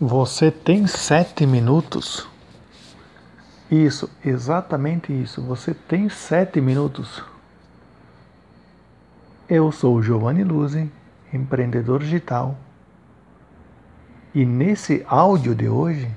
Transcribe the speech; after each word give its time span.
Você 0.00 0.52
tem 0.52 0.86
sete 0.86 1.44
minutos? 1.44 2.28
Isso, 3.68 4.08
exatamente 4.24 5.12
isso. 5.12 5.42
Você 5.42 5.74
tem 5.74 6.08
sete 6.08 6.60
minutos. 6.60 7.20
Eu 9.48 9.72
sou 9.72 10.00
Giovanni 10.00 10.44
Luzi, 10.44 10.88
empreendedor 11.32 11.98
digital. 11.98 12.56
E 14.32 14.46
nesse 14.46 15.04
áudio 15.08 15.52
de 15.52 15.68
hoje, 15.68 16.08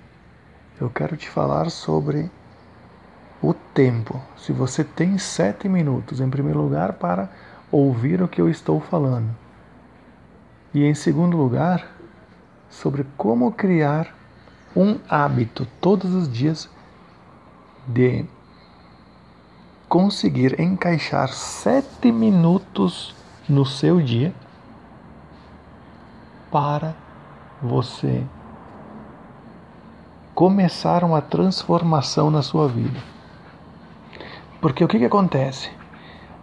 eu 0.79 0.87
quero 0.87 1.17
te 1.17 1.27
falar 1.27 1.71
sobre 1.71 2.29
o 3.41 3.51
tempo. 3.51 4.21
Se 4.37 4.51
você 4.51 4.83
tem 4.83 5.17
sete 5.17 5.67
minutos, 5.67 6.19
em 6.19 6.29
primeiro 6.29 6.61
lugar, 6.61 6.93
para 6.93 7.31
ouvir 7.71 8.21
o 8.21 8.27
que 8.27 8.39
eu 8.39 8.47
estou 8.47 8.79
falando. 8.79 9.35
E 10.71 10.83
em 10.83 10.93
segundo 10.93 11.35
lugar, 11.35 11.99
sobre 12.71 13.05
como 13.15 13.51
criar 13.51 14.15
um 14.75 14.97
hábito 15.07 15.67
todos 15.79 16.15
os 16.15 16.31
dias 16.31 16.67
de 17.87 18.25
conseguir 19.87 20.59
encaixar 20.59 21.27
sete 21.29 22.11
minutos 22.11 23.13
no 23.47 23.65
seu 23.65 24.01
dia 24.01 24.33
para 26.49 26.95
você 27.61 28.23
começar 30.33 31.03
uma 31.03 31.21
transformação 31.21 32.31
na 32.31 32.41
sua 32.41 32.67
vida. 32.67 32.99
Porque 34.61 34.83
o 34.83 34.87
que, 34.87 34.97
que 34.97 35.05
acontece? 35.05 35.69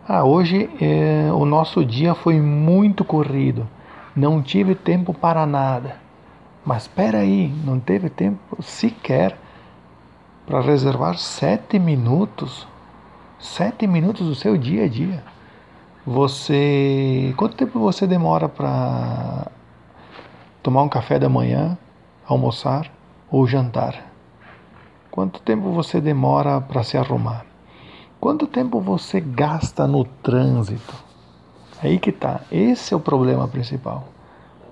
Ah, 0.06 0.24
hoje 0.24 0.69
é, 0.80 1.33
o 1.33 1.45
nosso 1.45 1.84
dia 1.84 2.14
foi 2.14 2.41
muito 2.41 3.05
corrido, 3.05 3.66
não 4.14 4.42
tive 4.42 4.74
tempo 4.74 5.14
para 5.14 5.47
nada. 5.47 6.08
Mas 6.68 6.82
espera 6.82 7.20
aí, 7.20 7.48
não 7.64 7.80
teve 7.80 8.10
tempo 8.10 8.62
sequer 8.62 9.38
para 10.44 10.61
reservar 10.61 11.16
sete 11.16 11.78
minutos, 11.78 12.69
sete 13.38 13.86
minutos 13.86 14.27
do 14.27 14.34
seu 14.34 14.55
dia 14.58 14.84
a 14.84 14.86
dia. 14.86 15.25
Você, 16.05 17.33
quanto 17.38 17.56
tempo 17.56 17.78
você 17.78 18.06
demora 18.06 18.50
para 18.50 19.50
tomar 20.62 20.83
um 20.83 20.91
café 20.91 21.19
da 21.19 21.27
manhã, 21.27 21.78
almoçar 22.27 22.92
ou 23.30 23.47
jantar? 23.47 24.05
Quanto 25.10 25.41
tempo 25.41 25.72
você 25.72 26.03
demora 26.03 26.60
para 26.60 26.82
se 26.82 26.98
arrumar? 26.98 27.47
Quanto 28.20 28.47
tempo 28.47 28.78
você 28.78 29.22
gasta 29.22 29.86
no 29.86 30.05
trânsito? 30.05 30.94
Aí 31.82 31.98
que 31.98 32.12
tá. 32.12 32.42
Esse 32.53 32.92
é 32.92 32.97
o 32.97 33.00
problema 33.00 33.48
principal. 33.48 34.17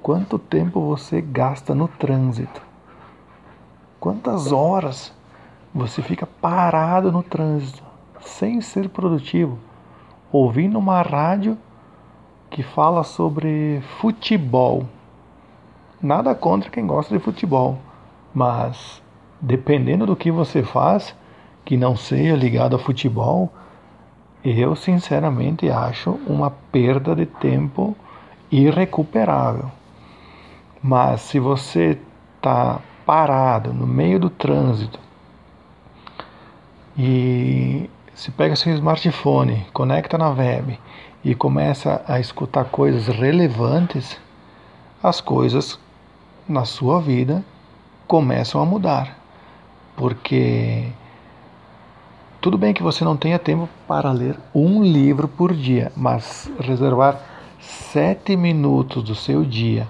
Quanto 0.06 0.38
tempo 0.38 0.80
você 0.82 1.20
gasta 1.20 1.74
no 1.74 1.88
trânsito? 1.88 2.62
Quantas 3.98 4.52
horas 4.52 5.12
você 5.74 6.00
fica 6.00 6.24
parado 6.24 7.10
no 7.10 7.24
trânsito 7.24 7.82
sem 8.20 8.60
ser 8.60 8.88
produtivo, 8.88 9.58
ouvindo 10.30 10.78
uma 10.78 11.02
rádio 11.02 11.58
que 12.48 12.62
fala 12.62 13.02
sobre 13.02 13.82
futebol? 13.98 14.86
Nada 16.00 16.36
contra 16.36 16.70
quem 16.70 16.86
gosta 16.86 17.12
de 17.12 17.20
futebol, 17.20 17.76
mas 18.32 19.02
dependendo 19.40 20.06
do 20.06 20.14
que 20.14 20.30
você 20.30 20.62
faz, 20.62 21.16
que 21.64 21.76
não 21.76 21.96
seja 21.96 22.36
ligado 22.36 22.76
a 22.76 22.78
futebol, 22.78 23.52
eu 24.44 24.76
sinceramente 24.76 25.68
acho 25.68 26.12
uma 26.28 26.48
perda 26.48 27.12
de 27.12 27.26
tempo 27.26 27.96
irrecuperável. 28.52 29.68
Mas 30.86 31.22
se 31.22 31.40
você 31.40 31.98
está 32.36 32.80
parado 33.04 33.72
no 33.72 33.88
meio 33.88 34.20
do 34.20 34.30
trânsito 34.30 35.00
e 36.96 37.90
se 38.14 38.30
pega 38.30 38.54
seu 38.54 38.72
smartphone, 38.72 39.66
conecta 39.72 40.16
na 40.16 40.30
web 40.30 40.78
e 41.24 41.34
começa 41.34 42.04
a 42.06 42.20
escutar 42.20 42.66
coisas 42.66 43.08
relevantes, 43.08 44.16
as 45.02 45.20
coisas 45.20 45.76
na 46.48 46.64
sua 46.64 47.00
vida 47.00 47.44
começam 48.06 48.62
a 48.62 48.64
mudar. 48.64 49.18
Porque 49.96 50.86
tudo 52.40 52.56
bem 52.56 52.72
que 52.72 52.84
você 52.84 53.04
não 53.04 53.16
tenha 53.16 53.40
tempo 53.40 53.68
para 53.88 54.12
ler 54.12 54.38
um 54.54 54.84
livro 54.84 55.26
por 55.26 55.52
dia, 55.52 55.90
mas 55.96 56.48
reservar 56.60 57.20
sete 57.58 58.36
minutos 58.36 59.02
do 59.02 59.16
seu 59.16 59.44
dia 59.44 59.88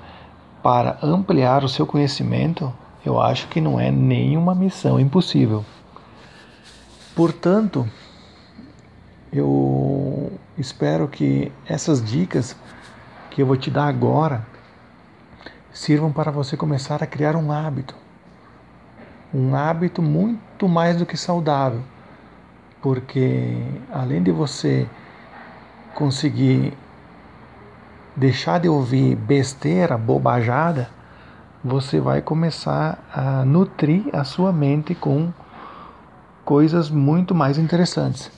para 0.66 0.98
ampliar 1.00 1.62
o 1.62 1.68
seu 1.68 1.86
conhecimento, 1.86 2.74
eu 3.04 3.20
acho 3.20 3.46
que 3.46 3.60
não 3.60 3.78
é 3.78 3.88
nenhuma 3.88 4.52
missão 4.52 4.98
impossível. 4.98 5.64
Portanto, 7.14 7.88
eu 9.32 10.32
espero 10.58 11.06
que 11.06 11.52
essas 11.68 12.04
dicas 12.04 12.56
que 13.30 13.40
eu 13.40 13.46
vou 13.46 13.56
te 13.56 13.70
dar 13.70 13.86
agora 13.86 14.44
sirvam 15.72 16.10
para 16.10 16.32
você 16.32 16.56
começar 16.56 17.00
a 17.00 17.06
criar 17.06 17.36
um 17.36 17.52
hábito. 17.52 17.94
Um 19.32 19.54
hábito 19.54 20.02
muito 20.02 20.68
mais 20.68 20.96
do 20.96 21.06
que 21.06 21.16
saudável. 21.16 21.82
Porque 22.82 23.56
além 23.92 24.20
de 24.20 24.32
você 24.32 24.84
conseguir 25.94 26.76
deixar 28.16 28.58
de 28.60 28.68
ouvir 28.68 29.14
besteira, 29.14 29.98
bobajada, 29.98 30.88
você 31.62 32.00
vai 32.00 32.22
começar 32.22 32.98
a 33.12 33.44
nutrir 33.44 34.04
a 34.12 34.24
sua 34.24 34.52
mente 34.52 34.94
com 34.94 35.32
coisas 36.44 36.88
muito 36.88 37.34
mais 37.34 37.58
interessantes. 37.58 38.30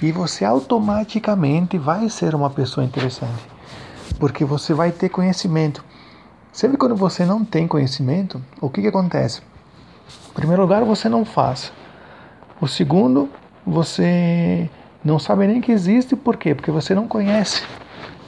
E 0.00 0.12
você 0.12 0.44
automaticamente 0.44 1.76
vai 1.76 2.08
ser 2.08 2.34
uma 2.34 2.48
pessoa 2.48 2.86
interessante, 2.86 3.44
porque 4.18 4.44
você 4.44 4.72
vai 4.72 4.92
ter 4.92 5.08
conhecimento. 5.08 5.84
Sempre 6.52 6.78
quando 6.78 6.94
você 6.94 7.24
não 7.24 7.44
tem 7.44 7.66
conhecimento, 7.66 8.40
o 8.60 8.70
que, 8.70 8.80
que 8.80 8.88
acontece? 8.88 9.42
Em 10.30 10.34
primeiro 10.34 10.62
lugar, 10.62 10.84
você 10.84 11.08
não 11.08 11.24
faz. 11.24 11.72
O 12.60 12.68
segundo, 12.68 13.28
você 13.66 14.70
não 15.04 15.18
sabe 15.18 15.46
nem 15.46 15.60
que 15.60 15.72
existe, 15.72 16.16
por 16.16 16.36
quê? 16.36 16.54
Porque 16.54 16.70
você 16.70 16.94
não 16.94 17.06
conhece. 17.08 17.62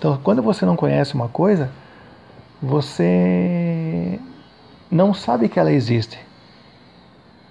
Então, 0.01 0.19
quando 0.25 0.41
você 0.41 0.65
não 0.65 0.77
conhece 0.77 1.13
uma 1.13 1.29
coisa, 1.29 1.71
você 2.63 4.19
não 4.91 5.13
sabe 5.13 5.47
que 5.47 5.61
ela 5.61 5.71
existe. 5.71 6.19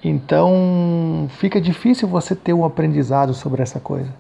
Então, 0.04 1.30
fica 1.38 1.62
difícil 1.62 2.08
você 2.08 2.36
ter 2.36 2.54
um 2.54 2.66
aprendizado 2.66 3.36
sobre 3.36 3.62
essa 3.62 3.80
coisa. 3.80 4.12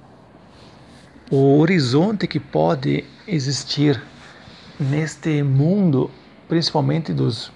O 1.31 1.57
horizonte 1.57 2.27
que 2.27 2.39
pode 2.39 3.03
existir 3.27 3.99
neste 4.79 5.41
mundo, 5.41 6.11
principalmente 6.47 7.11
dos 7.11 7.51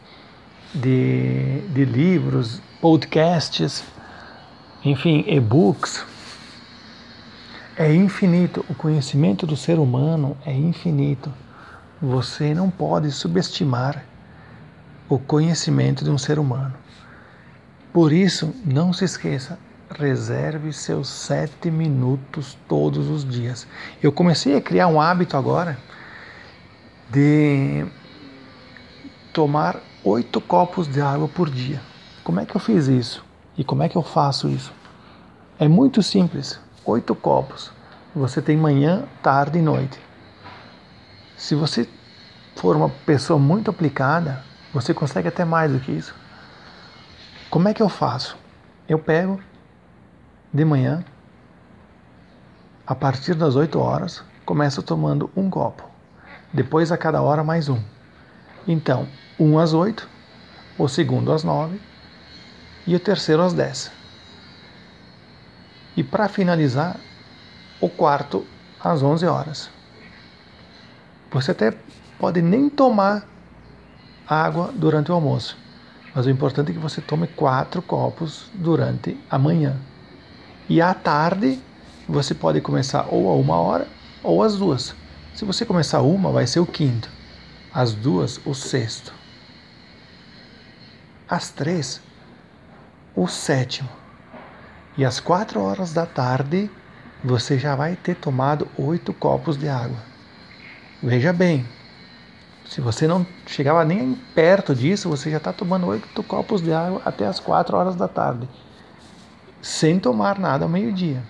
de, 0.74 1.62
de 1.72 1.86
livros, 1.86 2.60
podcasts, 2.82 3.84
enfim, 4.84 5.24
e-books, 5.28 6.04
é 7.76 7.94
infinito. 7.94 8.66
O 8.70 8.76
conhecimento 8.76 9.46
do 9.46 9.58
ser 9.58 9.80
humano 9.80 10.38
é 10.46 10.54
infinito. 10.54 11.32
Você 12.02 12.54
não 12.54 12.70
pode 12.70 13.12
subestimar 13.12 14.04
o 15.10 15.18
conhecimento 15.18 16.04
de 16.04 16.10
um 16.10 16.18
ser 16.18 16.40
humano. 16.40 16.74
Por 17.92 18.12
isso, 18.12 18.54
não 18.66 18.92
se 18.92 19.06
esqueça, 19.06 19.58
reserve 19.90 20.74
seus 20.74 21.08
sete 21.08 21.70
minutos 21.70 22.58
todos 22.68 23.10
os 23.10 23.24
dias. 23.24 23.68
Eu 24.02 24.12
comecei 24.12 24.56
a 24.56 24.62
criar 24.62 24.88
um 24.88 25.00
hábito 25.00 25.38
agora 25.38 25.78
de 27.10 27.86
tomar 29.32 29.80
oito 30.04 30.42
copos 30.42 30.88
de 30.88 31.00
água 31.00 31.28
por 31.28 31.50
dia. 31.50 31.82
Como 32.24 32.40
é 32.40 32.46
que 32.46 32.56
eu 32.56 32.62
fiz 32.62 32.88
isso? 32.88 33.24
E 33.58 33.64
como 33.64 33.84
é 33.84 33.90
que 33.90 33.96
eu 33.96 34.04
faço 34.04 34.50
isso? 34.50 34.74
É 35.60 35.68
muito 35.68 36.02
simples 36.02 36.60
oito 36.86 37.16
copos. 37.16 37.72
Você 38.16 38.42
tem 38.42 38.56
manhã, 38.56 39.04
tarde 39.22 39.60
e 39.60 39.62
noite. 39.62 40.00
Se 41.36 41.56
você 41.56 41.88
for 42.56 42.76
uma 42.76 42.90
pessoa 42.90 43.40
muito 43.40 43.72
aplicada, 43.72 44.44
você 44.74 44.94
consegue 44.94 45.28
até 45.28 45.44
mais 45.44 45.72
do 45.72 45.80
que 45.80 45.92
isso. 45.92 46.16
Como 47.50 47.68
é 47.68 47.74
que 47.74 47.82
eu 47.82 47.90
faço? 47.90 48.38
Eu 48.88 49.00
pego 49.00 49.40
de 50.54 50.64
manhã, 50.64 51.04
a 52.86 52.94
partir 52.94 53.34
das 53.34 53.56
8 53.56 53.80
horas, 53.80 54.24
começo 54.46 54.84
tomando 54.84 55.30
um 55.36 55.50
copo. 55.50 55.84
Depois, 56.52 56.92
a 56.92 56.98
cada 56.98 57.22
hora, 57.22 57.44
mais 57.44 57.70
um. 57.70 57.82
Então, 58.68 59.08
um 59.40 59.58
às 59.58 59.74
8, 59.74 60.08
o 60.78 60.88
segundo 60.88 61.32
às 61.32 61.44
9 61.44 61.80
e 62.86 62.96
o 62.96 63.00
terceiro 63.00 63.42
às 63.42 63.54
10. 63.54 64.03
E 65.96 66.04
para 66.04 66.28
finalizar, 66.28 66.98
o 67.80 67.90
quarto 67.90 68.46
às 68.80 69.04
11 69.04 69.26
horas. 69.26 69.70
Você 71.32 71.52
até 71.52 71.74
pode 72.18 72.42
nem 72.42 72.70
tomar 72.70 73.28
água 74.28 74.72
durante 74.74 75.12
o 75.12 75.16
almoço, 75.16 75.58
Mas 76.16 76.28
o 76.28 76.30
importante 76.30 76.70
é 76.70 76.74
que 76.74 76.80
você 76.80 77.02
tome 77.02 77.26
quatro 77.26 77.82
copos 77.82 78.50
durante 78.54 79.18
a 79.30 79.40
manhã. 79.40 79.76
E 80.70 80.80
à 80.80 80.94
tarde, 80.94 81.60
você 82.08 82.36
pode 82.36 82.62
começar 82.62 83.08
ou 83.10 83.30
a 83.30 83.36
uma 83.36 83.58
hora 83.58 83.88
ou 84.24 84.44
às 84.44 84.56
duas. 84.56 84.96
Se 85.34 85.44
você 85.44 85.66
começar 85.66 86.02
uma, 86.02 86.32
vai 86.32 86.46
ser 86.46 86.60
o 86.60 86.68
quinto. 86.68 87.10
Às 87.74 87.94
duas, 87.94 88.40
o 88.46 88.54
sexto. 88.54 89.12
Às 91.28 91.50
três, 91.50 92.00
o 93.16 93.28
sétimo. 93.28 94.03
E 94.98 95.04
às 95.04 95.20
quatro 95.20 95.62
horas 95.62 95.94
da 95.94 96.06
tarde, 96.06 96.70
você 97.24 97.58
já 97.58 97.76
vai 97.76 97.96
ter 97.96 98.16
tomado 98.16 98.68
oito 98.78 99.14
copos 99.14 99.58
de 99.58 99.68
água. 99.68 99.98
Veja 101.02 101.34
bem, 101.34 101.66
se 102.66 102.80
você 102.80 103.08
não 103.08 103.26
chegava 103.46 103.84
nem 103.84 104.14
perto 104.36 104.76
disso, 104.76 105.10
você 105.10 105.32
já 105.32 105.38
está 105.38 105.52
tomando 105.52 105.88
oito 105.88 106.24
copos 106.24 106.62
de 106.62 106.72
água 106.72 107.02
até 107.04 107.26
as 107.26 107.40
quatro 107.40 107.76
horas 107.78 107.96
da 107.96 108.08
tarde, 108.08 108.48
sem 109.62 110.00
tomar 110.00 110.40
nada 110.40 110.66
ao 110.66 110.70
meio-dia. 110.70 111.24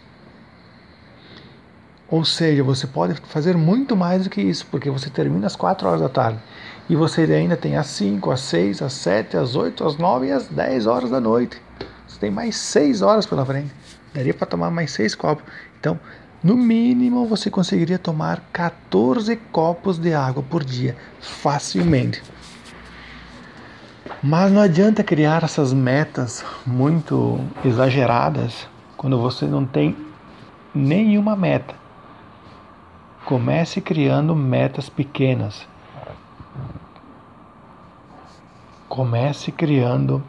Ou 2.13 2.23
seja, 2.23 2.63
você 2.63 2.85
pode 2.85 3.15
fazer 3.25 3.57
muito 3.57 3.95
mais 3.95 4.25
do 4.25 4.29
que 4.29 4.39
isso, 4.39 4.67
porque 4.69 4.87
você 4.87 5.09
termina 5.09 5.47
às 5.47 5.55
4 5.55 5.87
horas 5.87 5.99
da 5.99 6.09
tarde. 6.09 6.37
E 6.87 6.95
você 6.95 7.21
ainda 7.21 7.57
tem 7.57 7.75
às 7.75 7.87
5, 7.87 8.29
às 8.29 8.41
6, 8.41 8.83
às 8.83 8.93
7, 8.93 9.35
às 9.35 9.55
8, 9.55 9.83
às 9.83 9.97
9 9.97 10.27
e 10.27 10.31
às 10.31 10.47
10 10.47 10.85
horas 10.85 11.09
da 11.09 11.19
noite. 11.19 11.59
Tem 12.23 12.31
mais 12.31 12.55
6 12.55 13.01
horas 13.01 13.25
pela 13.25 13.45
frente. 13.45 13.69
Daria 14.13 14.33
para 14.33 14.47
tomar 14.47 14.71
mais 14.71 14.91
6 14.91 15.13
copos. 15.13 15.43
Então, 15.77 15.99
no 16.41 16.55
mínimo, 16.55 17.27
você 17.27 17.49
conseguiria 17.49 17.99
tomar 17.99 18.39
14 18.53 19.35
copos 19.51 19.99
de 19.99 20.13
água 20.13 20.41
por 20.41 20.63
dia, 20.63 20.95
facilmente. 21.19 22.23
Mas 24.23 24.53
não 24.53 24.61
adianta 24.61 25.03
criar 25.03 25.43
essas 25.43 25.73
metas 25.73 26.45
muito 26.65 27.41
exageradas 27.65 28.69
quando 28.95 29.19
você 29.19 29.45
não 29.45 29.65
tem 29.65 29.93
nenhuma 30.73 31.35
meta. 31.35 31.75
Comece 33.25 33.81
criando 33.81 34.33
metas 34.33 34.87
pequenas. 34.87 35.67
Comece 38.87 39.51
criando 39.51 40.23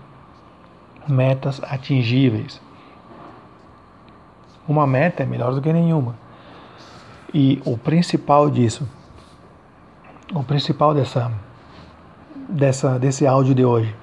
metas 1.09 1.61
atingíveis. 1.62 2.61
Uma 4.67 4.87
meta 4.87 5.23
é 5.23 5.27
melhor 5.27 5.55
do 5.55 5.61
que 5.61 5.73
nenhuma. 5.73 6.15
E 7.33 7.61
o 7.65 7.77
principal 7.77 8.49
disso, 8.49 8.89
o 10.33 10.43
principal 10.43 10.95
dessa, 10.95 11.31
dessa, 12.49 12.99
desse 12.99 13.27
áudio 13.27 13.55
de 13.55 13.65
hoje, 13.65 13.95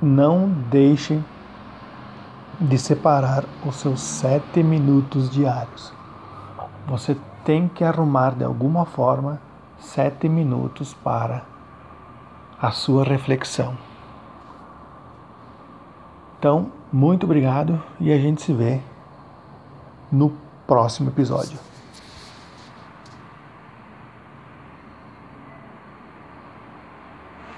não 0.00 0.48
deixe 0.70 1.20
de 2.60 2.78
separar 2.78 3.44
os 3.66 3.76
seus 3.76 4.00
sete 4.00 4.62
minutos 4.62 5.30
diários. 5.30 5.92
Você 6.86 7.16
tem 7.44 7.68
que 7.68 7.84
arrumar 7.84 8.30
de 8.30 8.44
alguma 8.44 8.84
forma 8.84 9.40
sete 9.78 10.28
minutos 10.28 10.94
para 10.94 11.42
a 12.60 12.70
sua 12.70 13.04
reflexão. 13.04 13.87
Então, 16.38 16.70
muito 16.92 17.24
obrigado 17.24 17.82
e 18.00 18.12
a 18.12 18.18
gente 18.18 18.42
se 18.42 18.52
vê 18.52 18.80
no 20.10 20.32
próximo 20.66 21.10
episódio. 21.10 21.58